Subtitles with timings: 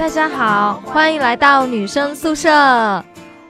[0.00, 2.48] 大家好，欢迎来到女生宿舍。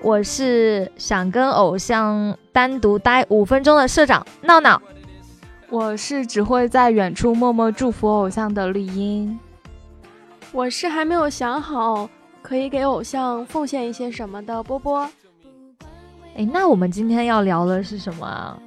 [0.02, 4.82] 我是想跟偶像单独待五分钟的社长闹闹。
[5.68, 9.38] 我是只会在远处默默祝福偶像的丽音。
[10.50, 12.10] 我是还没有想好
[12.42, 15.08] 可以给偶像奉献一些什么的波波。
[16.36, 18.58] 哎，那我们今天要聊的是什么啊？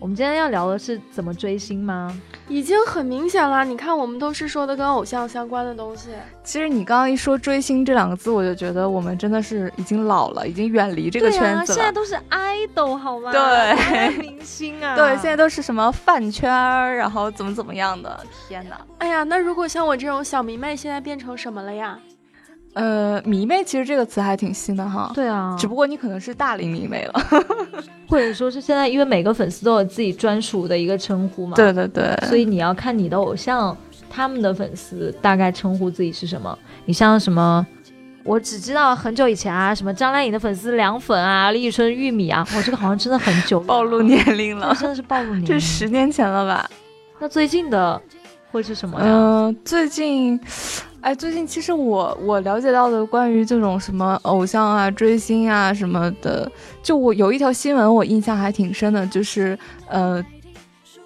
[0.00, 2.18] 我们今天要聊的是怎么追星吗？
[2.48, 6.08] 已经很明显了，你看我们都是说的跟偶像相关的东西。
[6.42, 11.76] 其实你刚刚一说追星这两个字，我就觉得我们真的是已经老了，已经远离这个圈子了。
[11.76, 13.30] 现在都是 idol 好吗？
[13.30, 14.96] 对，明星啊。
[14.96, 16.50] 对，现在都是什么饭圈，
[16.96, 18.18] 然后怎么怎么样的。
[18.48, 18.80] 天哪！
[18.96, 21.98] 哎呀，那如果像我这种小迷妹，现在变成什么了呀？
[22.72, 25.10] 呃，迷妹其实这个词还挺新的哈。
[25.14, 27.20] 对啊，只不过你可能是大龄迷妹了，
[28.08, 31.56] 或者说是现在因为每个粉丝都有自己专属的一个称呼嘛。
[31.56, 32.16] 对对对。
[32.28, 33.76] 所以你要看你的偶像
[34.08, 36.56] 他们的粉丝大概称呼自己是什么。
[36.84, 37.66] 你像什么，
[38.22, 43.58] 我只知道很久以前啊，什么张靓颖的粉丝凉粉啊，李宇春玉米啊，我这个好像真的很久。
[43.66, 45.44] 暴露年龄了，真的是暴露年龄。
[45.44, 46.70] 这十年前了吧？
[47.18, 48.00] 那最近的
[48.52, 49.06] 会是什么呀？
[49.06, 50.38] 嗯，最近。
[51.00, 56.50] 哎，最近其实我我了解到的关于这种什么偶像啊、追星啊什么的，
[56.82, 60.22] 就我有一条新闻我印象还挺深的，就是呃，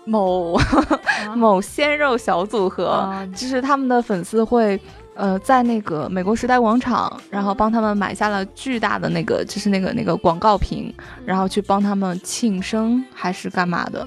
[0.05, 0.59] 某
[1.37, 4.81] 某鲜肉小组合，就是他们的粉丝会。
[5.17, 10.93] 呃，在那个美国时代广场，然后帮他们买下了巨大的那个，就是那个那个广告屏，
[11.25, 14.07] 然后去帮他们庆生还是干嘛的？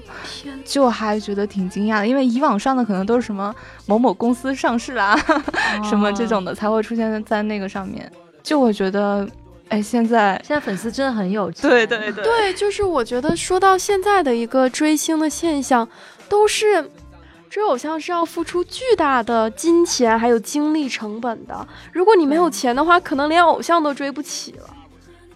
[0.64, 3.54] 就还觉得挺惊讶的，因为以往上的可能都是什么
[3.86, 5.18] 某某公司上市啦，
[5.88, 8.10] 什么这种的才会出现在那个上面。
[8.42, 9.26] 就我觉得，
[9.70, 11.70] 哎，现在现在粉丝真的很有钱。
[11.70, 15.88] 对对对，对，就是我觉得说到现在的一个追星的现象，
[16.28, 16.90] 都是。
[17.48, 21.66] 追偶像是要付出巨大的金钱还有精力成本的。
[21.92, 24.64] 如果你没有钱的话，可能连偶像都追不起了。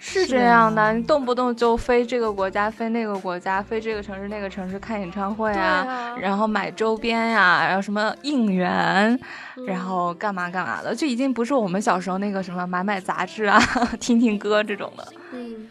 [0.04, 9.16] 是这样的，你动不动就飞这个国家，飞那个国家，飞这个城市那个城市看演唱会啊，然后买周边呀，然后什么应援，
[9.64, 13.60] 然后干嘛干嘛的，就已经不是我们小时候那个什么买买杂志啊、
[14.00, 15.06] 听听歌这种的。
[15.32, 15.68] 嗯，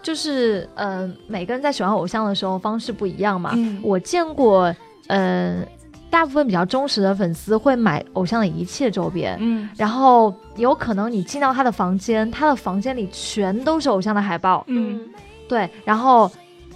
[0.00, 3.50] 就是呃，每个人在喜欢偶像的时候方式不一样嘛。
[3.56, 4.72] 嗯，我见过。
[5.08, 5.66] 嗯，
[6.08, 15.00] 大部分比较忠实的粉丝会买偶像的一切周边，嗯，然后有可能你进到他的房间，他的房间里全都是偶像的海报，嗯，
[15.48, 16.30] 对，然后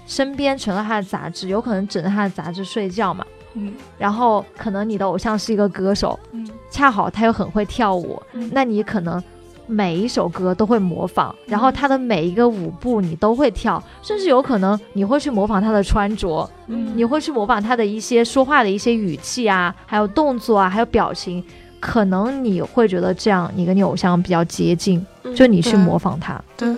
[0.06, 9.22] 身边全是他的杂志，有可能枕着他的杂志睡觉嘛，嗯，然后可能你的偶像是一个歌手，嗯，恰好他又很会跳舞，那你可能。
[9.67, 21.43] 每一首歌都会模仿，然后他的每一个舞步你都会跳，甚至有可能你会去模仿他的穿着，你会去模仿他的一些说话的一些语气啊，还有动作啊，还有表情，
[21.81, 26.41] 可能你会觉得这样你跟你偶像比较接近，就你去模仿他。
[26.56, 26.69] 对。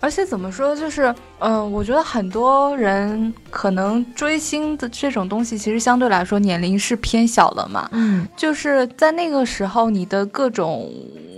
[0.00, 7.88] 而且怎么说，就是，嗯，我觉得很多人可能追星的这种东西，其实相对来说年龄是偏小的嘛。
[7.92, 10.88] 嗯，就是在那个时候，你的各种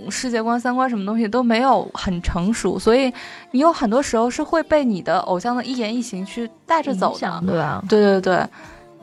[0.09, 3.11] 世界观、三观什么东西都没有很成熟，所以
[3.49, 7.83] 你有很多时候是会被你的偶像的一言一行去带着走的，对吧？
[7.89, 8.45] 对对对。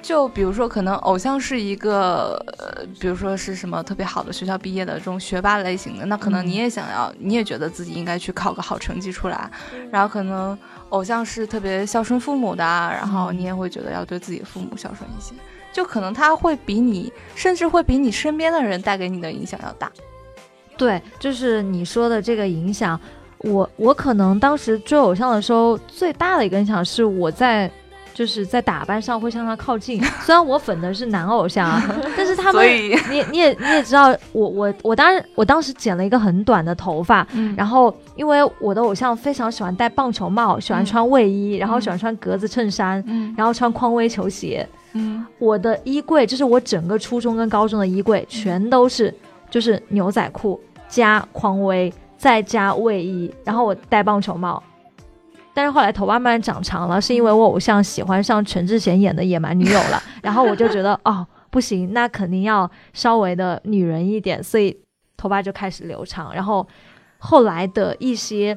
[0.00, 9.50] 就比如说，可能偶像是一个，呃，比如说是什么特别好的学校毕业的这种学霸类型的，那可能你也想要，你也觉得自己应该去考个好成绩出来。
[9.90, 10.56] 然后可能
[10.90, 15.34] 偶像是特别孝顺父母的，然后你也会觉得要对自己父母孝顺一些。
[15.72, 19.90] 就可能他会比你，甚至会比你身边的人带给你的影响要大。
[20.76, 22.98] 对，就是你说的这个影响，
[23.38, 27.70] 我我可能当时追偶像的时候，最大的一个影响是我在。
[28.18, 31.80] 就是在打扮上会向他靠近， 虽然我粉的是男偶像，
[32.18, 37.24] 但是他们，你你也你也知道，我我我当时我当时剪了一个很短的头发，
[37.56, 43.00] 然后因为我的偶像非常喜欢戴棒球帽，喜欢穿卫衣，然后喜欢穿格子衬衫，
[43.36, 49.14] 然后穿匡威球鞋，嗯，我的衣柜就是我整个初中跟高中的衣柜全都是
[49.48, 54.60] 就是牛仔裤加匡威再加卫衣，然后我戴棒球帽。
[55.58, 64.78] 但是后来头发慢慢长长了，是因为我偶像喜欢上全智贤演的野蛮女友了， 然后我就觉得哦不行，那肯定要稍微的女人一点，所以
[65.16, 66.32] 头发就开始留长。
[66.32, 66.64] 然后
[67.18, 68.56] 后来的一些，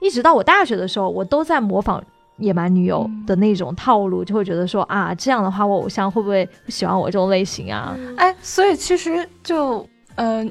[0.00, 2.02] 一直到我大学的时候，我都在模仿
[2.38, 7.94] 野蛮女友的那种套路，就会觉得说啊这样的话，我偶像会不会喜欢我这种类型啊？
[8.16, 10.50] 哎，所以其实就嗯。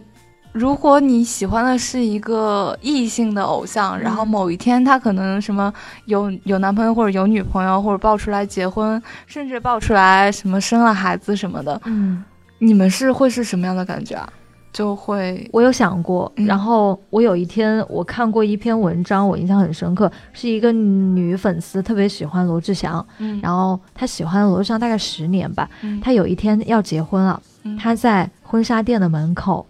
[0.57, 5.71] 如果你喜欢的是一个异性的偶像，然后某一天他可能什么
[6.05, 12.23] 有有男朋友或者有女朋友，或者爆出来结婚，甚至爆出来什么生了孩子什么的，嗯，
[12.57, 14.27] 你们是会是什么样的感觉啊？
[14.73, 23.39] 就会我有想过，嗯然后我有一天我看过一篇文章，我印象很深刻，是一个女粉丝特别喜欢罗志祥，嗯。
[23.41, 25.99] 然后她喜欢罗志祥大概十年吧，嗯。
[26.01, 27.75] 她有一天要结婚了，嗯。
[27.77, 29.65] 她在婚纱店的门口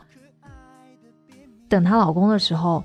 [1.69, 2.83] 等她老公的时候，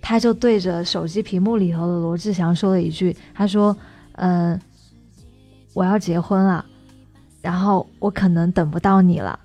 [0.00, 3.76] 她就对着手机屏幕里头的罗志祥说了一句：“她说，
[4.12, 4.58] 嗯、
[5.74, 6.64] 我要结婚了，
[7.40, 9.38] 然后我可能等不到你了。”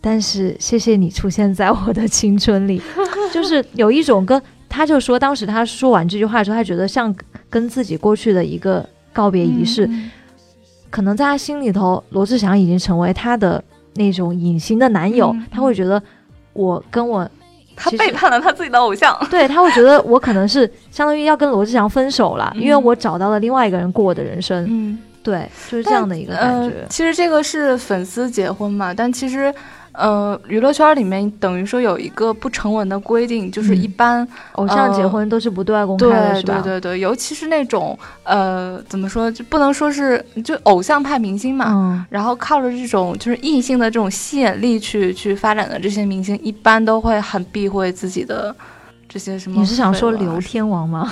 [0.00, 2.80] 但是谢谢你出现在我的青春里，
[3.34, 7.14] 就是有一种跟她就说，当时她说完这句话的时候，他觉得像
[7.50, 10.10] 跟自己过去的一个告别仪式，嗯
[10.90, 13.62] 可能在他心里头，罗志祥已经成为她的
[13.96, 16.02] 那种隐形的男友，嗯他会觉得
[16.54, 17.28] 我跟我
[17.78, 19.16] 他背叛了他自己的偶像。
[19.30, 26.76] 对他会觉得我可能是相当于要跟罗志祥分手了，嗯因为我找到了另外一个人过我的人生，嗯，对，就是这样的一个感觉。
[26.80, 26.86] 呃。
[26.90, 29.54] 其实这个是粉丝结婚嘛，但其实。
[29.98, 36.54] 呃，娱乐圈里面等于说有一个不成文的规定，就是嗯一般、偶像结婚都是不对外公开的，对？
[36.54, 48.54] 对对对，尤其是那种呃，怎么说，就不能说是就偶像派明星嘛，嗯，然后靠着这种就是异性的这种吸引力去去发展的这些明星，一般都会很避讳自己的
[49.08, 49.58] 这些什么。
[49.58, 50.40] 你是想说刘？
[50.40, 51.10] 天王吗？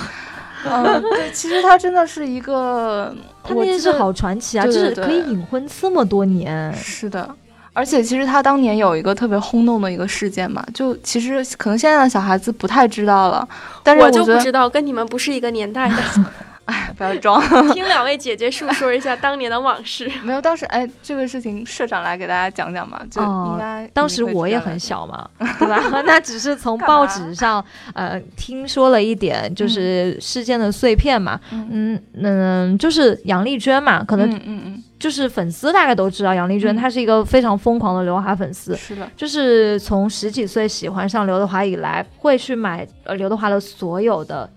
[0.65, 3.13] 嗯，对，其实他真的是一个，
[3.43, 6.73] 他那件事好传奇啊，对就是可以隐婚这么多年。
[6.73, 7.29] 是的。
[7.77, 13.47] 而且其实他当年有一个特别轰动的一个事件嘛，就其实可能现在的小孩子不太知道了，
[13.83, 15.95] 但是我觉得，就不知道，跟你们不是一个年代的。
[16.67, 17.41] 哎，不要装，
[17.73, 20.09] 听两位姐姐述说一下当年的往事。
[20.23, 25.27] 没有，当时哎，这个事情社长来给大家讲讲嘛，就哦应该、当时我也很小嘛，
[25.59, 26.01] 对吧？
[26.05, 31.39] 那只是从报纸上呃听说了一点，就是事件的碎片嘛。
[31.51, 38.75] 嗯嗯嗯，就是杨丽娟嘛，可能嗯嗯嗯，就是粉丝大概都知道杨丽娟，嗯她是一个非常疯狂的刘德华粉丝。
[38.75, 44.49] 是的，就是从十几岁喜欢上刘德华以来，会去买呃刘德华的所有的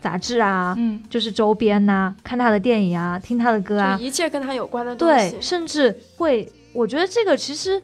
[0.00, 1.02] 杂志啊，嗯。
[1.08, 7.80] 就是周边呐、看他的电影啊，听他的歌啊，一切跟他有关的东对西，，甚至会，我觉得这个其实，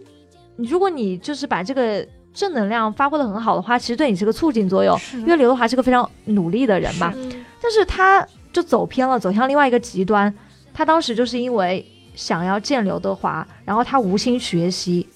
[0.56, 4.98] 如果你就是把这个正能量发挥的很好的话，其实对你是个促进作用。
[5.14, 10.32] 因为刘德华是个非常努力的人嘛，嗯，但是他就走偏了，走向另外一个极端。
[10.72, 11.84] 他当时就是因为
[12.14, 15.08] 想要见刘德华，然后他无心学习，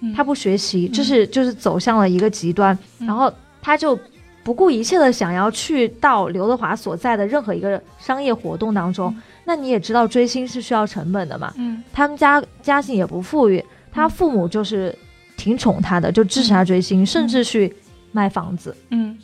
[0.00, 0.12] 嗯。
[0.14, 3.06] 他不学习，就是就是走向了一个极端，嗯。
[3.06, 3.98] 然后他就
[4.44, 9.14] 不顾一切的想要去到刘德华所在的任何一个商业活动当中。
[9.44, 14.96] 那你也知道，追星是需要成本的嘛，嗯他们家家境也不富裕，他父母就是
[15.36, 17.74] 挺宠他的，就支持他追星，甚至去
[18.12, 19.18] 卖房子嗯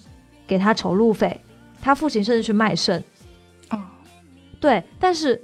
[0.46, 1.40] 给他筹路费。
[1.80, 3.02] 他父亲甚至去卖肾，
[3.70, 3.78] 哦
[4.58, 5.40] 对，但是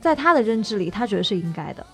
[0.00, 1.84] 在他的认知里，他觉得是应该的。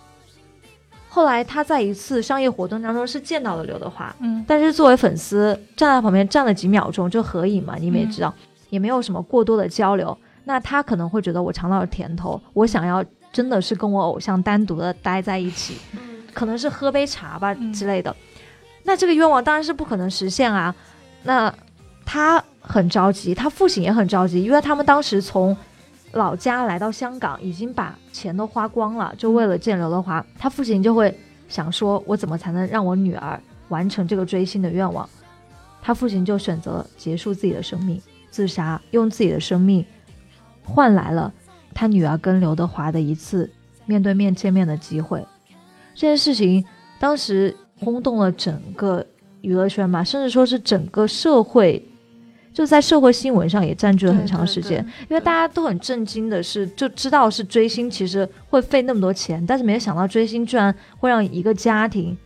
[1.12, 8.32] 后来他在一次商业活动当中是见到了刘德华，嗯但是作为粉丝站在旁边站了几秒钟就合影嘛，你们也嗯知道，
[8.70, 10.16] 也没有什么过多的交流。
[10.44, 18.14] 那他可能会觉得我尝到了甜头，我想要真的是跟我偶像单独的待在一起，嗯可能是喝杯茶吧嗯之类的。
[18.84, 20.72] 那这个愿望当然是不可能实现啊。
[21.24, 21.52] 那
[22.06, 25.56] 他很着急，他父亲也很着急，因为他们当时从
[26.12, 30.24] 老家来到香港，已经把钱都花光了，就为了见刘德华。
[30.38, 31.16] 他父亲就会
[31.48, 35.08] 想说，我怎么才能让我女儿完成这个追星的愿望？
[35.80, 38.00] 他父亲就选择结束自己的生命，
[38.30, 39.84] 自杀，用自己的生命
[40.64, 41.32] 换来了
[41.72, 43.50] 他女儿跟刘德华的一次
[43.86, 45.24] 面对面见面的机会。
[45.94, 46.64] 这件事情
[46.98, 49.04] 当时轰动了整个
[49.40, 51.82] 娱乐圈吧，甚至说是整个社会，
[52.52, 54.84] 就在社会新闻上也占据了很长时间。
[55.08, 62.16] 因为大家都很震惊的是，就知道是追星其实会费那么多钱，但是没有想到追星居然会让一个家庭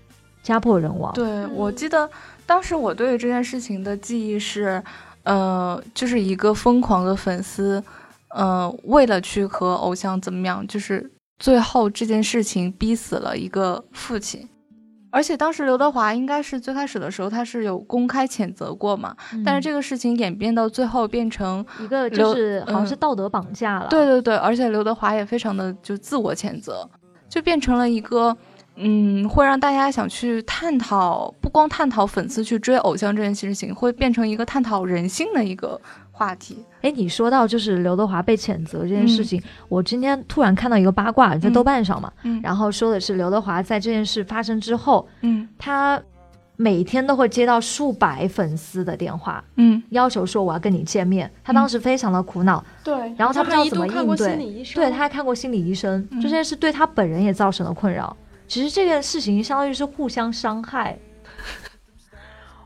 [0.43, 1.13] 家破人亡。
[1.13, 2.09] 对，我记得
[2.47, 4.83] 当时我对这件事情的记忆是，
[5.25, 7.83] 呃，就是一个疯狂的粉丝，
[8.31, 14.49] 呃，为了去和偶像怎么样，就是最后这件事情逼死了一个父亲。
[15.15, 23.87] 而且当时刘德华应该是最开始的时候，他是有公开谴责过嘛，嗯但是这个事情演变到最后变成，一个就是好像是嗯道德绑架了。
[23.89, 26.89] 对对对，而且刘德华也非常的就自我谴责，
[27.29, 28.37] 就变成了一个。
[28.77, 35.81] 嗯，会让大家想去探讨，不光探讨粉丝去追偶像这件事情，会变成一个探讨人性的一个
[36.17, 36.57] 话题。
[36.81, 46.01] 哎，你说到就是刘德华被谴责这件事嗯情，我今天突然看到一个八卦在嗯豆瓣上嘛，嗯然后说的是刘德华在这件事发生之后，嗯他
[46.57, 51.29] 每天都会接到数百粉丝的电话，嗯要求说我要跟你见面。
[51.43, 58.17] 他当时非常的苦恼，对，然后他不知道怎么应对心理医生，对他还看过心理医生，这件事对他本人也造成了困扰。
[58.47, 60.97] 其实这件事情相当于是互相伤害，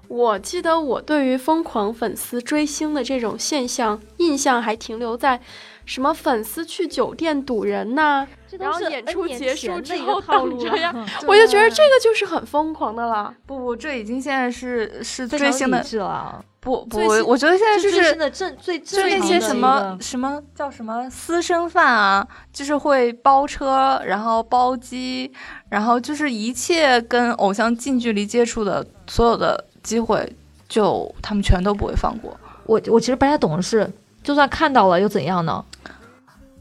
[0.08, 5.40] 我记得我对于疯狂粉丝追星的这种现象印象还停留在
[5.84, 8.26] 什么粉丝去酒店堵人呐、
[8.58, 10.94] 然后演出结束之后等着呀，
[11.26, 13.34] 我就觉得这个就是很疯狂的了。
[13.46, 25.32] 不不，这已经现在是是追星的了，不不，我觉得现在就是的正最就那些什么什么叫什么私生饭啊，就是会包车，然后包机，
[25.70, 30.30] 然后就是一切跟偶像近距离接触的所有的机会，
[30.68, 32.38] 就他们全都不会放过。
[32.66, 33.90] 我我其实不太懂的是，
[34.22, 35.64] 就算看到了又怎样呢？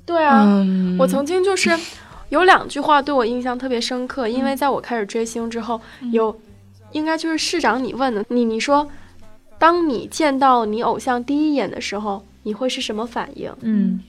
[0.06, 1.78] 对啊，嗯我曾经就是
[2.30, 5.80] 有两句话对我印象特别深刻，因为在我开始追星之后，
[6.14, 6.40] 有
[6.92, 8.88] 应该就是市长你问的你，你说，
[9.60, 13.54] 当你见到你偶像第一眼的时候，你会是什么反应？
[13.62, 14.00] 嗯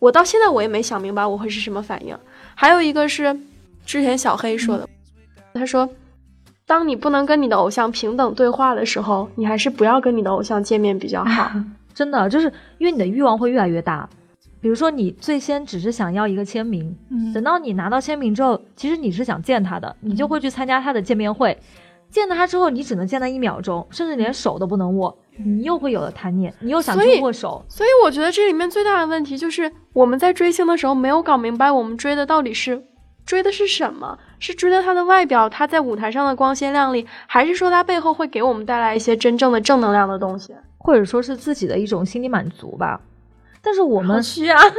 [0.00, 2.16] 我到现在我也没想明白我会是什么反应。
[2.54, 3.38] 还有一个是
[3.84, 4.88] 之前小黑说的，
[5.54, 5.88] 他说，
[6.70, 11.50] 当你不能跟你的偶像平等对话的时候，你还是不要跟你的偶像见面比较好。
[11.92, 12.46] 真的就是
[12.78, 14.08] 因为你的欲望会越来越大。
[14.60, 21.58] 比如说，你最先只是想要一个签名，嗯等到你拿到签名之后，其实你是想见他的，你就会去参加他的见面会。
[22.08, 27.64] 见到他之后，你只能见他一秒钟，甚至连手都不能握，你又会有了贪念，你又想去握手。
[27.68, 32.80] 所以我觉得这里面最大的问题就是我们在追星的时候没有搞明白我们追的到底是
[33.30, 40.52] 追的是什么，是追的他的外表，他在舞台上的光鲜亮丽，还是说他背后会给我们带来一些真正的正能量的东西？
[40.78, 43.00] 或者说是自己的一种心理满足吧。
[43.62, 44.16] 但是我们！
[44.16, 44.20] 我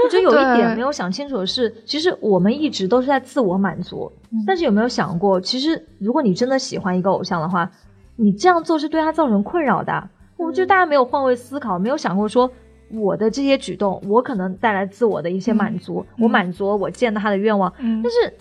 [0.09, 4.11] 觉得有一点没有想清楚的是，其实我们一直都是在自我满足。
[4.45, 7.71] 但是有没有想过，其实如果你真的喜欢一个偶像的话，
[8.17, 10.09] 你这样做是对他造成困扰的。
[10.35, 12.51] 我觉得大家没有换位思考，没有想过说
[12.93, 17.71] 我的这些举动，我可能带来自我的一些满足，嗯我满足了我见到他的愿望。
[17.79, 18.33] 嗯但是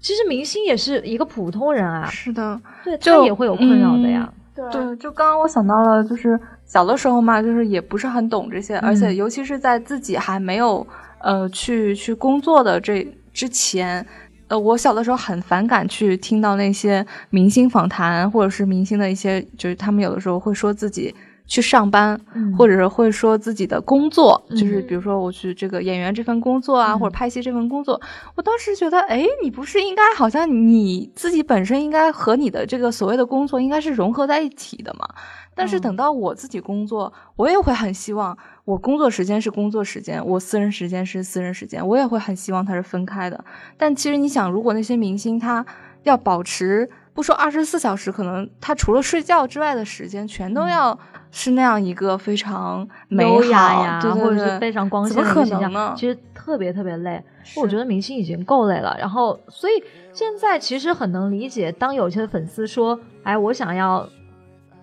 [0.00, 4.32] 其实明星也是一个普通人啊，是的，对他也会有困扰的呀。
[4.54, 10.86] 对对，就刚刚我想到了，就是小的时候嘛，就是也不是很懂这些，而且嗯尤其是在自己还没有
[11.20, 14.04] 呃去去工作的这之前，
[14.48, 21.14] 呃，我小的时候很反感去听到那些明星访谈，或者是明星的一些，就是他们有的时候会说自己
[21.50, 28.00] 去上班，嗯或者是会说自己的工作，嗯就是比如说我去这个演员这份工作啊，嗯或者拍戏这份工作，
[28.36, 35.04] 我当时觉得，哎，你不是应该好像你自己本身应该和你的这个所谓的工作应该是融合在一起的嘛？
[35.52, 43.44] 但是嗯等到我自己工作，我也会很希望我工作时间是工作时间，我私人时间是私人时间，我也会很希望它是分开的。
[43.76, 45.66] 但其实你想，如果那些明星他
[46.04, 50.98] 要保持不说二十四小时，可能他除了睡觉之外的时间，全都要
[51.30, 55.86] 是那样一个非常美好呀，对对或者是非常光怎么可鲜的一个形能呢？
[55.88, 57.22] 象，其实特别特别累。
[57.56, 59.72] 我觉得明星已经够累了，然后所以
[60.12, 64.08] 现在其实很能理解，当有些粉丝说：“哎，我想要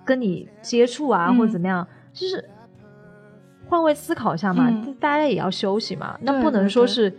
[0.03, 2.43] 跟你接触啊，嗯或者怎么样”，就是
[3.69, 4.95] 换位思考一下嘛，嗯。
[4.99, 7.15] 大家也要休息嘛，那不能说是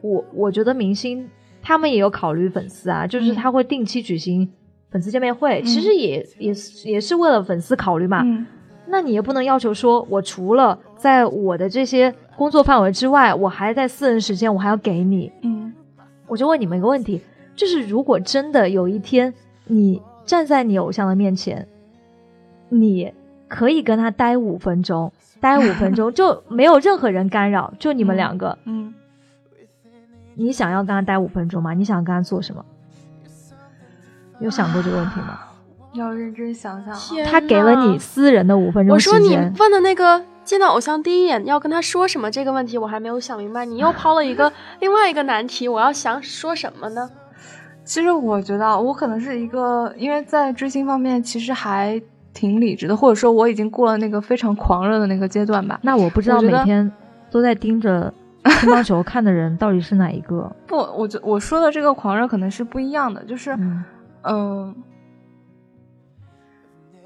[0.00, 1.28] 我我觉得明星
[1.66, 4.48] 他们也有考虑粉丝啊，就是嗯他会定期举行
[4.88, 8.22] 粉丝见面会，其嗯实也也是也是为了粉丝考虑嘛。
[8.24, 8.46] 嗯。
[8.86, 15.32] 那你也不能要求说，我除了在我的这些工作范围之外，我还在私人时间，我还要给你。
[15.42, 15.74] 嗯。
[16.28, 17.20] 我就问你们一个问题，
[17.56, 21.66] 就是如果真的有一天你站在你偶像的面前，
[22.68, 23.12] 你
[23.48, 28.94] 可以跟他待五分钟，待五分钟 就没有任何人干扰，就你们两个，嗯，
[30.36, 31.72] 你想要跟他待五分钟吗？
[31.74, 32.64] 你想跟他做什么？
[34.38, 35.40] 有想过这个问题吗？
[35.94, 37.26] 要认真想想啊。
[37.26, 43.64] 他给了你私人的五分钟我说你，问的那个见到偶像第一眼要跟他说什么这个问题，我还没有想明白。
[43.64, 47.10] 你又抛了一个 另外一个难题，我要想说什么呢？
[47.82, 52.02] 其实我觉得啊我可能是一个，因为在追星方面其实还
[52.34, 55.78] 挺理智的，或者说我已经过了那个非常狂热的那个阶段吧。
[55.82, 56.92] 那我不知道每天
[57.30, 58.12] 都在盯着
[58.60, 60.50] 乒乓球看的人到底是哪一个？
[60.66, 63.84] 不，我觉我说的这个狂热可能是不一样的，就是嗯
[64.22, 64.74] 嗯，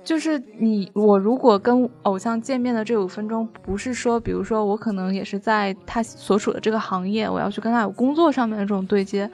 [0.03, 9.31] 就是你我如果跟偶像见面的这五分钟，不是说，比如说我可能也是在他所处的这个行业，我要去跟他有工作上面的这种对接。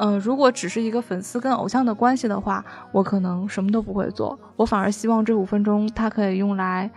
[0.00, 6.88] 嗯、如果只是一个粉丝跟偶像的关系的话，我可能什么都不会做，我反而希望这五分钟他可以用来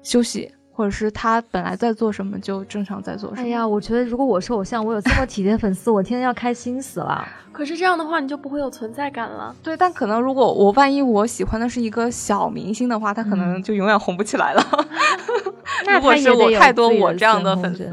[0.00, 0.48] 休息，
[0.80, 3.46] 或者是他本来在做什么就正常在做什么。
[3.46, 7.22] 哎呀，我觉得如果我是偶像，我有这么体贴的粉丝，我天天要开心死了。
[7.52, 9.54] 可是这样的话，你就不会有存在感了。
[9.62, 14.64] 对，但可能如果我万一我喜欢的是一个小明星的话，他可能嗯就永远红不起来了。
[15.84, 17.84] 那如果是我也得有太多我这样的粉丝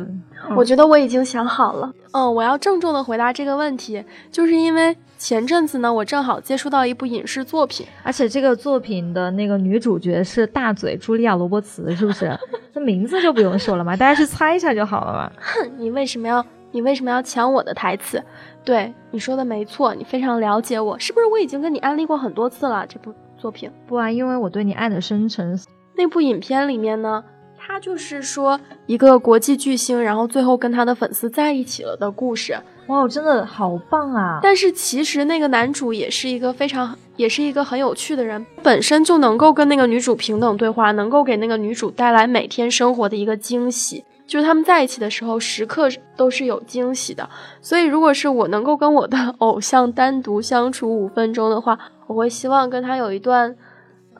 [0.56, 1.92] 我觉得我已经想好了。
[2.12, 12.38] 嗯，我要郑重的回答这个问题，就是因为前阵子呢，我正好接触到一部影视作品，而且这个作品的那个女主角是大嘴茱莉亚·罗伯茨，是不是？
[12.74, 15.32] 这名字就不用说了嘛，大家去猜一下就好了嘛。
[15.40, 18.24] 哼，你为什么要你为什么要抢我的台词？
[18.64, 21.26] 对，你说的没错，你非常了解我，是不是？
[21.28, 23.72] 我已经跟你安利过很多次了这部作品。
[23.88, 25.60] 不啊，因为我对你爱的深沉。
[25.96, 27.24] 那部影片里面呢？
[27.68, 32.58] 他就是说一个国际巨星，然后最后跟他的粉丝在一起了的故事。
[32.88, 34.40] 哇，真的好棒啊！
[34.42, 44.06] 但是其实那个男主也是一个非常，也是一个很有趣的人，本身就能够跟那个女主平等对话，能够给那个女主带来每天生活的一个惊喜。
[44.26, 47.30] 就是他们在一起的时候，时刻都是有惊喜的。
[47.62, 53.56] 所以，如果是我能够跟我的 偶像单独相处五分钟的话，我会希望跟他有一段，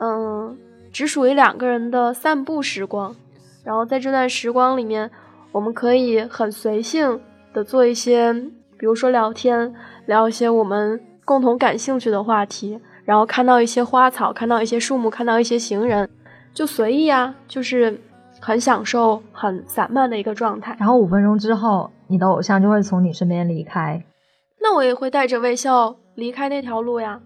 [0.00, 0.56] 嗯，
[0.92, 3.16] 只属于两个人的散步时光。
[3.68, 5.10] 然后在这段时光里面，
[5.52, 7.20] 我们可以很随性
[7.52, 8.32] 的做一些，
[8.78, 9.74] 比如说聊天，
[10.06, 16.08] 聊一些我们共同感兴趣的话题，然后看到一些花草，看到一些树木，看到一些行人，
[16.54, 18.00] 就随意啊，就是
[18.40, 20.74] 很享受、很散漫的一个状态。
[20.80, 24.02] 然后五分钟之后，你的偶像就会从你身边离开，
[24.62, 27.20] 那我也会带着微笑离开那条路呀，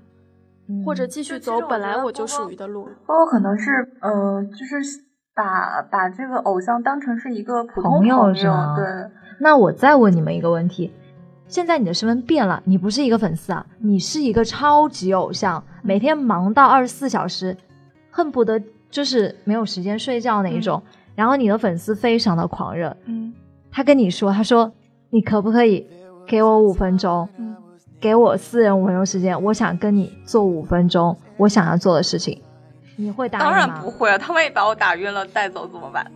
[0.85, 2.89] 或者继续走本来我就属于的路。
[3.07, 3.71] 包括可能是，
[4.01, 5.12] 呃，就是。
[5.35, 8.77] 把把这个偶像当成是一个普通朋友是吗？
[8.77, 8.87] 对。
[9.41, 10.93] 那我再问你们一个问题：
[11.49, 17.57] 现在你的身份变了，你不是一个粉丝啊，你是一个超级偶像，每天忙到二十四小时，
[18.11, 20.83] 恨不得就是没有时间睡觉那一种。
[21.15, 23.33] 然后你的粉丝非常的狂热，嗯，
[23.71, 24.73] 他跟你说，他说
[25.11, 25.87] 你可不可以
[26.27, 27.29] 给我五分钟？
[27.37, 27.57] 嗯，
[28.01, 32.41] 给我私人五分钟时间，我想跟你做五分钟我想要做的事情。
[32.97, 33.51] 你会答应吗？
[33.51, 34.19] 当然不会啊！
[34.19, 36.11] 他万一把我打晕了带走怎么办？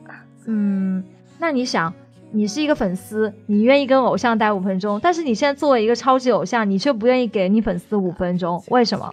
[0.46, 1.02] 嗯，
[1.38, 1.92] 那你想，
[2.30, 9.12] 你是一个粉丝，你愿意跟偶像待五分钟，但是你现在作为一个超级偶像，你却不愿意给你粉丝五分钟，为什么？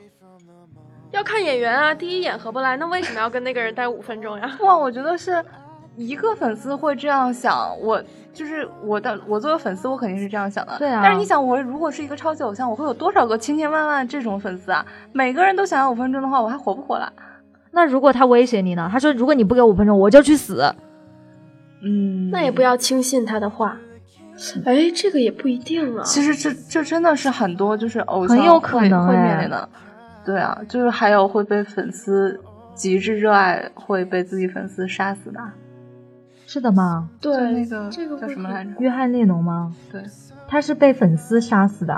[1.12, 4.58] 要看演员啊，第一眼合不来，那为什么要跟那个人待五分钟呀？
[4.62, 5.44] 哇，我觉得是
[5.96, 10.76] 一个粉丝会这样想，我就是我的，我作为粉丝，我肯定是这样想的。
[10.80, 11.02] 对啊。
[11.04, 14.84] 但是你想，我如果是一个超级偶像，我会有多少个千千万万这种粉丝啊？
[15.12, 17.14] 每个人都想要五分钟的话，我还活不活了？
[17.76, 18.88] 那如果他威胁你呢？
[18.92, 20.74] 他说：“如果你不给五分钟，我就去死。”
[21.84, 23.78] 嗯，那也不要轻信他的话。
[24.64, 26.04] 哎，这个也不一定啊。
[26.04, 29.68] 其实这这真的是很多就是偶像很有可能会面临的。
[30.24, 32.40] 对啊，就是还有会被粉丝
[32.74, 35.40] 极致热爱，会被自己粉丝杀死的。
[36.46, 37.10] 是的吗？
[37.20, 38.70] 对，那个这个叫什么来着？
[38.80, 39.74] 约翰列侬吗？
[39.92, 40.04] 对，
[40.48, 41.94] 他是被粉丝杀死的。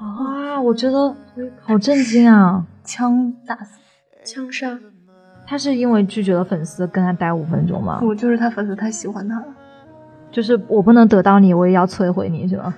[0.00, 1.14] 哇，我觉得
[1.62, 2.66] 好震惊啊！
[2.84, 3.78] 枪打死。
[4.24, 4.78] 枪杀，
[5.46, 7.98] 他是因为拒绝了粉丝跟他待五分钟吗？
[8.00, 9.46] 不，就是他粉丝太喜欢他了，
[10.30, 12.74] 就是我不能得到你，我也要摧毁你，是吧？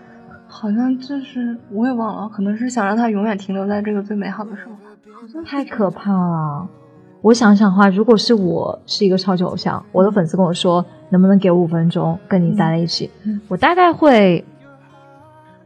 [0.48, 4.80] 好像就是我也忘了，可能是想让他永远停留在这个最美好的时候吧。
[5.20, 6.68] 好像太可怕了。
[7.22, 13.10] 我想想的话，如果是我是一个超级偶像，我的粉丝跟我说能不能给我五分钟跟你待在一起，
[13.48, 14.44] 我大概会，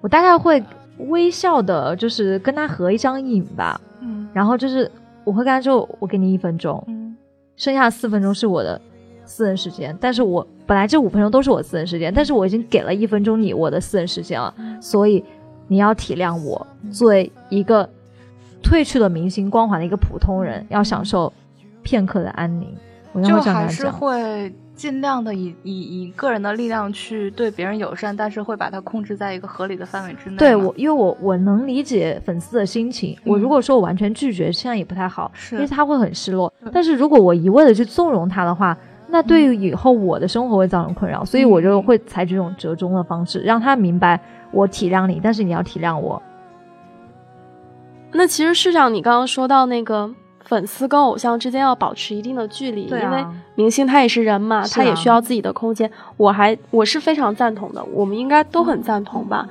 [0.00, 0.62] 我大概会
[1.08, 3.80] 微笑的，就是跟他合一张影吧。
[4.00, 4.90] 嗯，然后就是。
[5.24, 7.16] 我会跟他说，我给你一分钟，嗯，
[7.56, 8.80] 剩下的四分钟是我的
[9.24, 9.96] 私人时间。
[10.00, 15.24] 但是我本来这五分钟都是我私人时间，但是我已经给了一分钟你我的私人时间了，所以
[15.68, 17.88] 你要体谅我，作为一个
[18.62, 21.33] 褪去了明星光环的一个普通人，要享受
[21.83, 22.74] 片刻的安宁。
[23.12, 24.52] 我就还是会。
[24.80, 30.38] 尽量的以以以个人的力量去对别人友善，但是会把它控制在一个合理的范围之内。
[30.38, 33.14] 对我，因为我我能理解粉丝的心情。
[33.26, 36.50] 我如果说我完全拒绝，这样也不太好，因为他会很失落。
[36.72, 38.74] 但是如果我一味的去纵容他的话，
[39.06, 41.22] 那对于以后我的生活会造成困扰。
[41.26, 44.18] 所以我就会采取这种折中的方式，让他明白
[44.50, 46.22] 我体谅你，但是你要体谅我。
[48.12, 50.14] 那其实市长，你刚刚说到那个。
[50.50, 55.88] 粉丝跟偶像之间要保持一定的距离，因为明星他也是人嘛，他也需要自己的空间。
[56.16, 59.46] 我还我是非常赞同的，我们应该都很赞同吧。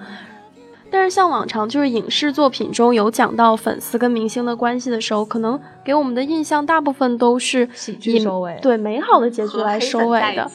[0.92, 10.50] 但是像往常，就是影视作品中有讲到粉丝跟明星的关系的时候，可能给我们的印象大部分都是喜剧收尾，对美好的结局来收尾的。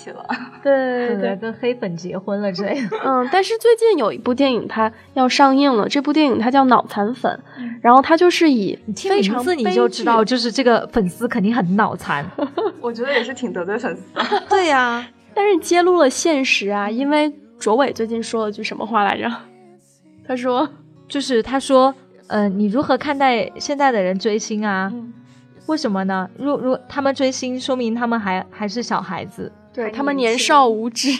[0.62, 2.96] 对对对，跟 黑粉结婚了之类的。
[3.04, 7.38] 嗯，但是最近有一部电影它要上映了，这部电影它叫《脑残粉》，
[7.80, 12.24] 然后它就是以非常名字你就知道，就是这个粉丝肯定很脑残。
[12.80, 14.02] 我觉得也是挺得罪粉丝。
[14.48, 19.30] 对呀，但是揭露了现实啊，因为卓伟最近说了句什么话来着？
[20.26, 20.68] 他说
[21.08, 21.94] ：“就是他说，
[22.28, 24.92] 呃，你如何看待现在的人追星啊？
[25.66, 26.28] 为什么呢？
[26.38, 29.50] 如如他们追星，说明他们还还是小孩子。
[29.72, 31.10] 对他们年少无知，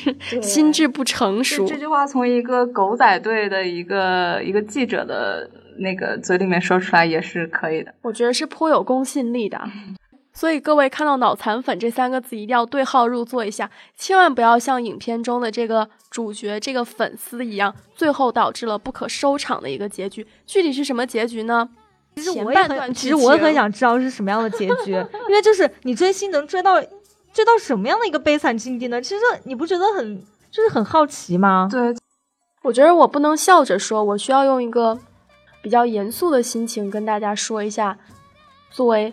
[0.40, 1.66] 心智不成熟。
[1.66, 9.60] 这句话从一个狗仔队的一个一个记者的那个嘴里面说出来也是可以的，我觉得是颇有公信力的。
[10.36, 20.26] 所以各位看到“脑残粉”这三个字，一定要对号入座一下，千万不要像影片中的这个主角、这个粉丝一样，最后导致了不可收场的一个结局。
[20.44, 21.68] 具体是什么结局呢？
[22.16, 24.90] 其实我也很，其实我也很想知道是什么样的结局，
[25.28, 26.82] 因为就是你追星能追到
[27.32, 29.00] 追到什么样的一个悲惨境地呢？
[29.00, 30.20] 其实你不觉得很
[30.50, 31.68] 就是很好奇吗？
[31.70, 31.94] 对，
[32.62, 34.98] 我觉得我不能笑着说，我需要用一个
[35.62, 37.96] 比较严肃的心情跟大家说一下，
[38.72, 39.12] 作为。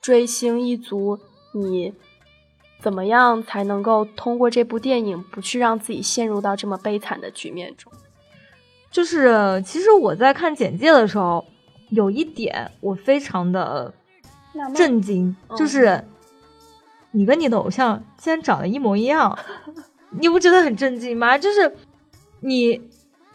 [0.00, 1.18] 追星一族，
[1.52, 1.92] 你
[2.80, 7.92] 怎么样才能够通过这部电影不去让自己陷入到这么悲惨的局面中？
[8.90, 11.44] 就是其实我在看简介的时候，
[11.90, 13.92] 有一点我非常的
[14.74, 16.02] 震惊，就是
[17.12, 19.38] 你跟你的偶像竟然长得一模一样，
[20.18, 21.36] 你不觉得很震惊吗？
[21.36, 21.76] 就是
[22.40, 22.80] 你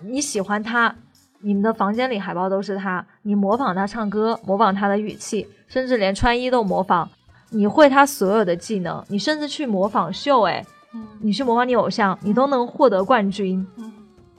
[0.01, 0.95] 你喜欢他，
[1.39, 5.47] 你们的房间里海报都是他，你模仿他唱歌，模仿他的语气。
[5.67, 7.08] 甚至连穿衣都模仿，
[7.49, 10.65] 你会他所有的技能，你甚至去模仿秀，哎，
[11.21, 13.65] 你去模仿你偶像，你都能获得冠军。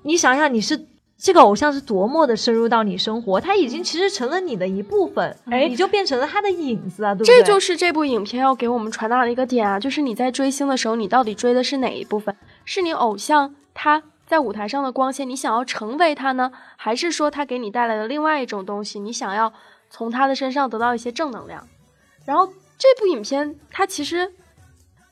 [0.02, 0.86] 你想想，你是
[1.18, 7.38] 这个偶像是多么的深入到你生活，他已经其实成了你的一部分，哎，你就变成了他的影子啊，对不对？
[7.38, 12.36] 这就是这部影片要给我们传达的一个点啊，就是你在追星的时候，你到底追的是哪一部分？
[12.64, 19.52] 是你偶像他在舞台上的光线，你想要成为他呢，还是说他给你带来的另外一种东西，你想要？
[19.96, 21.66] 从他的身上得到一些正能量，
[22.26, 24.30] 然后这部影片它其实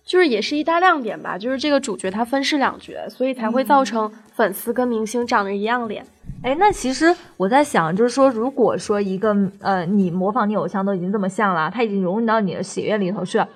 [0.05, 6.07] 就是也是一大亮点吧，就是这个主角他分饰两角，所以才会造成粉丝跟明星长得一样脸。
[6.42, 13.49] 哎，那其实我在想，就是说，如果说一个呃，你模仿你偶像都已经这么像了，他已经融入到你的血液里头去了，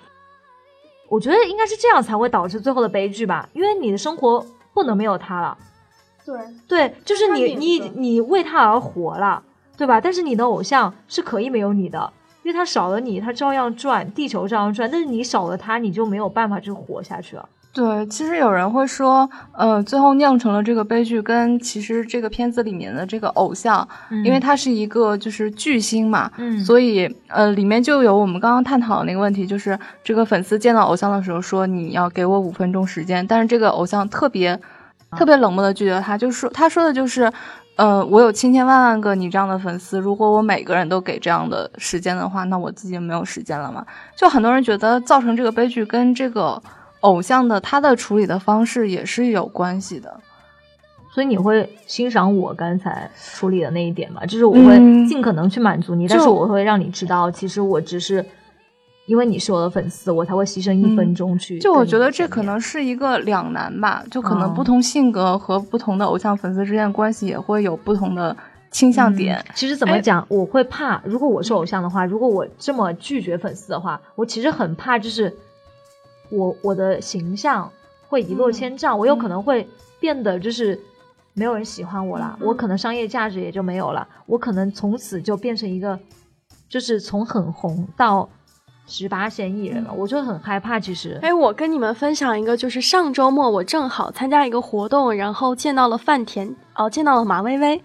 [1.11, 5.59] 我觉得应该是这样才会导致最后的悲剧吧，因为你的生活不能没有他了。
[6.25, 9.43] 对对，就是你你你为他而活了。
[9.79, 9.99] 对吧？
[10.01, 12.13] 但是你的偶像是可以没有你的，
[12.43, 14.91] 因为他少了你，他照样转，地球照样转。
[14.91, 17.49] 但是你少了他，你就没有办法去活下去了。
[17.73, 23.87] 对，其实有人会说，呃，最后酿成了这个悲剧，跟其实这个片子里面的这个偶像，
[24.25, 34.59] 因为他是一个就是巨星嘛，嗯，所以呃，里面就有我们刚刚探讨的那个问题，就是这个粉丝见到偶像的时候说你要给我五分钟时间，但是这个偶像特别
[35.13, 37.31] 特别冷漠的拒绝他，就说他说的就是。
[37.79, 43.87] 呃，我有千千万万个你这样的粉丝，如果我每个人都给这样的时间的话，那我自己没有时间了嘛？
[44.17, 46.61] 就很多人觉得造成这个悲剧跟这个
[47.03, 50.21] 偶像的他的处理的方式也是有关系的，
[51.15, 54.27] 所以你会欣赏我刚才处理的那一点吧？
[54.27, 58.27] 就是我会尽可能去满足你，但是我会让你知道，其实我只是。
[59.09, 61.59] 因为你是我的粉丝，我才会牺牲一分钟去。
[61.59, 68.37] 就我觉得这可能是一个两难吧，就可能不同性格和不同的偶像粉丝之间的关系也会有不同的
[68.71, 69.43] 倾向点。
[69.55, 75.35] 其实怎么讲，我会怕，如果我是偶像的话，如果我这么拒绝粉丝的话，我其实很怕，就是
[76.29, 77.73] 我我的形象
[78.09, 79.67] 会一落千丈，我有可能会
[79.99, 80.79] 变得就是
[81.33, 85.99] 没有人喜欢我了，我可能商业价值也就没有了，我可能从此就变成一个，
[86.69, 88.29] 就是从很红到。
[88.89, 90.81] 十八线艺人了，我就很害怕。
[90.81, 97.83] 其实，哎，我跟你们分享一个，就是上周末我正好参加一个活动，然后见到了范田，哦，见到了马薇薇。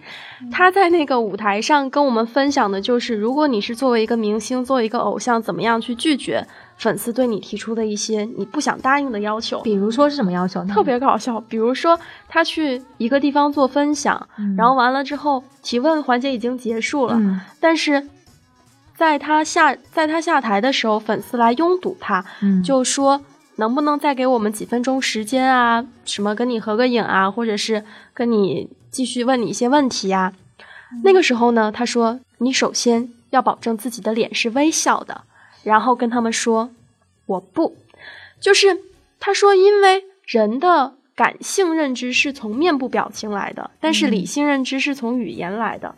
[0.50, 6.46] 她在那个舞台上跟我们分享的就是，如果你是作为一个明星，作为一个偶像，怎么样去拒绝
[6.78, 9.60] 粉丝对你提出的一些你不想答应的要求。
[9.60, 10.72] 比如说是什么要求呢？
[10.72, 11.38] 特别搞笑。
[11.42, 17.20] 比如说他去一个地方做分享，然后完了之后提问环节已经结束了，
[17.60, 18.08] 但是。
[18.96, 22.24] 在他下，在他下台的时候，粉丝来拥堵他，
[22.64, 23.20] 就说
[23.56, 25.84] 能不能再给我们几分钟时间啊？
[26.04, 30.32] 什么跟你合个影啊，或者是跟你继续问你一些问题呀？
[31.02, 35.22] 那个时候呢，他说你首先要保证自己的脸是微笑的，
[35.64, 36.70] 然后跟他们说
[37.26, 37.76] 我不，
[38.38, 38.78] 就是
[39.18, 45.94] 他说因为人的感性认知是从面部表情来的，但是理性认知是从语言来的。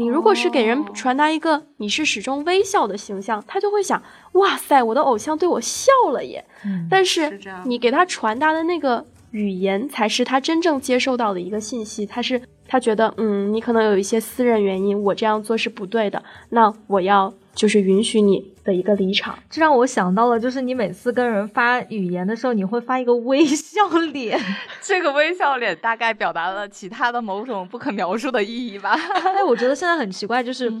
[0.00, 6.42] 你如果是给人传达一个你是始终微笑的形象，他就会想，哇塞，我的偶像对我笑了耶。
[6.88, 12.06] 但是你给他传达的那个语言，才是他真正接受到的一个信息。
[12.06, 16.22] 他是他觉得，嗯，你可能有一些私人原因，我这样做是不对的。
[16.50, 17.34] 那我要。
[17.52, 24.38] 就是允许你的一个离场，这让我想到了，就是你每次跟人发语言的时候，你会发一个微笑脸，
[24.80, 28.92] 这个微笑脸大概表达了其他的某种不可描述的意义吧。
[28.92, 30.72] 哎，我觉得现在很奇怪，就是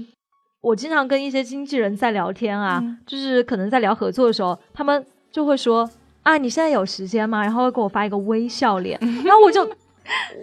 [0.62, 5.90] 我经常跟一些经纪人在聊天啊，就是可能在聊合作的时候，他们就会说，
[6.22, 7.42] 啊，你现在有时间吗？
[7.42, 9.68] 然后会给我发一个微笑脸， 然后我就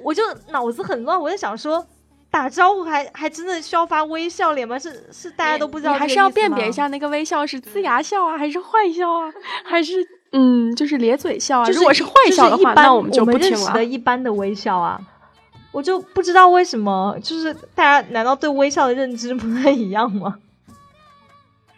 [0.03, 1.85] 我就脑子很乱，我在想说。
[2.29, 4.77] 打招呼还还真的需要发微笑脸吗？
[4.77, 5.93] 是是，大家都不知道。
[5.93, 9.31] 你还是要辨别一下那个微笑是呲牙笑啊，还是坏笑啊，
[9.63, 11.69] 还是嗯，就是咧嘴笑啊？
[11.69, 13.71] 如果是坏笑的话，那我们就不听了。
[13.71, 14.99] 的一般的微笑啊，
[15.71, 20.37] 我就不知道为什么，就是大家难道对微笑的认知不太一样吗？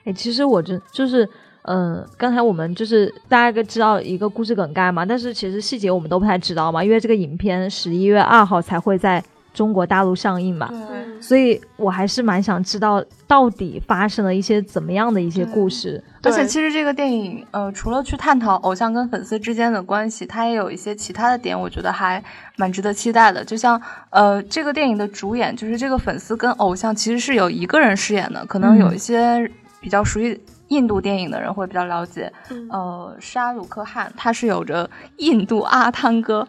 [0.05, 1.29] 哎，其实我真就是，
[1.69, 9.23] 嗯，刚才我们就是大概知道一个故事梗概嘛，但是其实细节我们都不太知道嘛，因为这个影片十一月二号才会在。
[9.51, 10.71] 中国大陆上映嘛，
[11.19, 16.01] 所以我还是蛮想知道到底发生了一些怎么样的一些故事。
[16.21, 22.23] 而且其实这个电影，呃，除了去探讨偶像跟粉丝之间的关系，它也有一些其他的点，我觉得还
[22.57, 23.43] 蛮值得期待的。
[23.43, 28.45] 就像，呃，这个电影的主演就是这个粉丝跟偶像其实是有一个人饰演的。
[28.45, 32.31] 可能有一些比较熟悉印度电影的人会比较了解，
[32.69, 36.47] 呃，沙鲁克汗他是有着印度阿汤哥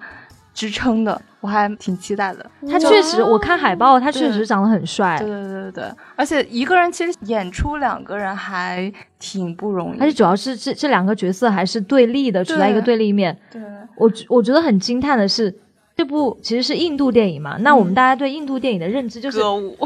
[0.55, 1.21] 之称的。
[1.41, 5.17] 我还挺期待的，他确实，我看海报，他确实长得很帅。
[5.19, 13.35] 对对对对对，而且一个人其实演出两个人还挺不容易，而且主要是这这两个角色还是对立的，处在一个对立面。
[13.51, 13.63] 对，
[13.97, 15.51] 我我觉得很惊叹的是，
[15.97, 19.39] 这部其实是印度电影嘛，那我们大家对印度电影的认知就是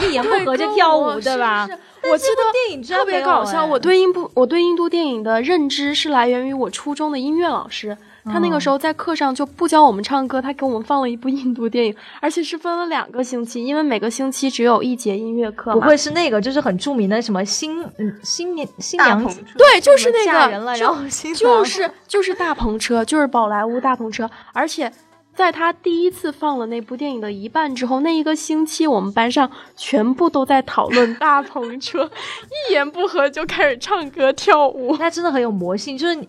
[0.09, 1.69] 一言不合就跳舞，对吧？
[2.11, 7.97] 我记得电影特别搞笑，我对印度我对印度电影的认知是来源于我初中的音乐老师。
[8.27, 15.75] 他那个时候在课上就不教我们唱歌，他给我们放了一部印度电影，而且是分了两个星期，因为每个星期只有一节音乐课。
[15.75, 19.23] 不会是那个，就是很著名的什么新嗯新年新娘
[19.59, 20.97] 对，就是那个人了，然后
[21.35, 24.31] 就是就是大篷车，就是宝莱坞大篷车。
[24.55, 24.90] 而且
[25.35, 32.11] 在他第一次放了那部电影的一半之后，那一个星期我们班上全部都在讨论大篷车，
[32.70, 34.97] 一言不合就开始唱歌跳舞。
[34.99, 36.29] 那真的很有魔性，就是你。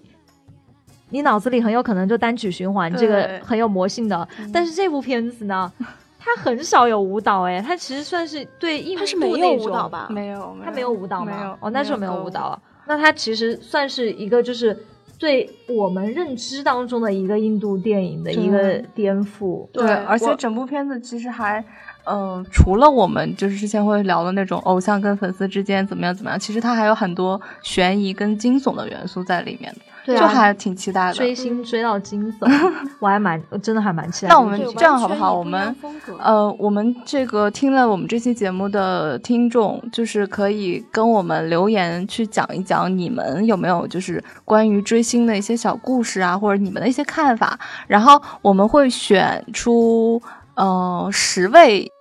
[1.12, 4.28] 你脑子里很有可能就单曲循环，这个很有魔性的。
[4.52, 5.72] 但是这部片子呢，
[6.20, 10.08] 它很少有舞蹈，哎，它其实算是对印度没有舞蹈吧？
[10.10, 11.32] 没有，它没有舞蹈吗？
[11.32, 12.60] 没有，哦，那时候没有舞蹈。
[12.88, 14.78] 那它其实算是一个，就是
[15.18, 19.68] 对我们认知当中的一个印度电影的一个颠覆。
[19.72, 21.64] 对，而且整部片子其实还，
[22.06, 29.74] 嗯，除了我们就是之前会聊的那种偶像跟粉丝之间怎么样怎么样，其实它还有很多悬疑跟惊悚的元素在里面
[30.14, 30.20] 的。
[30.20, 34.30] 就还挺期待的，追星追到惊悚， 我还蛮真的还蛮期待。
[34.30, 35.34] 那我们这样好不好？
[35.34, 35.76] 我们
[36.20, 47.60] 呃，我们这个听了我们这期节目的听众，就是可以跟我们留言去讲一讲你们有没有就是关于追星的一些小故事啊，或者你们的一些看法。
[47.88, 50.22] 然后我们会选出
[50.56, 51.92] 呃十位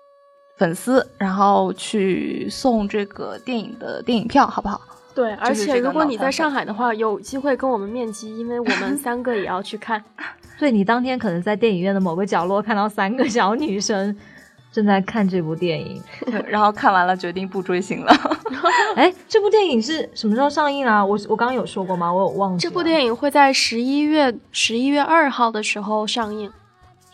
[0.57, 4.81] 粉丝，然后去送这个电影的电影票，好不好？
[5.15, 10.03] 对，而且如果你在上海的话，有机会跟我们面基，因为我们三个也要去看。
[10.59, 14.17] 所以，你当天可能在电影院的某个角落看到三个小女生
[14.71, 16.03] 正在看这部电影，
[16.47, 18.13] 然后看完了决定不追星了。
[18.97, 21.05] 哎，这部电影是什么时候上映啊？
[21.05, 22.13] 我我刚刚有说过吗？
[22.13, 22.63] 我有忘记。
[22.63, 26.51] 这部电影会在十一月十一月二号的时候上映。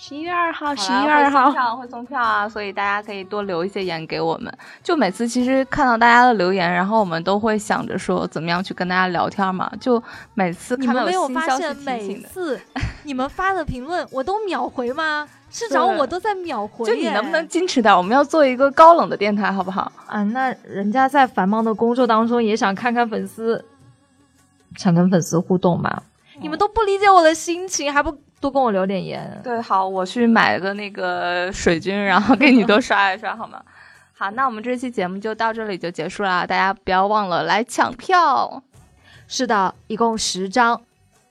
[0.02, 2.48] 十一月二号，十一月二号会送票，会送票啊！
[2.48, 4.50] 所以大家可以多留一些言给我们。
[4.82, 9.70] 就每次其实看到大家的留言，然后我们都会想着说怎么样去跟大家聊天嘛。
[9.78, 12.58] 就每次你们没有发现，每次
[13.04, 15.28] 你们发的评论我都秒回吗？
[15.50, 16.86] 市长我都在秒回。
[16.86, 17.94] 就你能不能矜持点？
[17.94, 19.92] 我们要做一个高冷的电台，好不好？
[20.06, 23.62] 啊，那人家在繁忙的工作当中也想看看粉丝，
[24.78, 26.04] 想跟粉丝互动嘛。
[26.40, 28.16] 你们都不理解我的心情，还不？
[28.40, 29.38] 多跟我留点言。
[29.44, 33.62] 对，好，我去买个那个水军， 然后给你多刷一刷，好吗？
[34.16, 38.62] 好，那我们这期节目就到这里就结束了，大家不要忘了来抢票。
[39.28, 40.80] 是的，一共十张，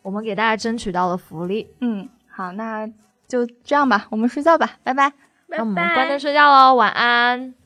[0.04, 1.68] 我们给大家争取到了福利。
[1.82, 2.88] 嗯，好，那
[3.28, 5.12] 就这样吧，我们睡觉吧，拜拜。
[5.48, 7.59] 那我们关灯睡觉喽，晚安。